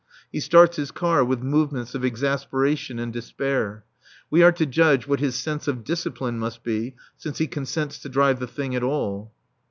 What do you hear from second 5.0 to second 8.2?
what his sense of discipline must be since he consents to